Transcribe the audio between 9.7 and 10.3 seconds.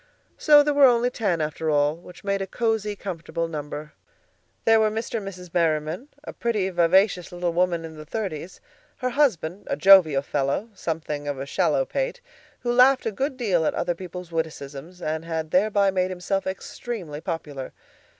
jovial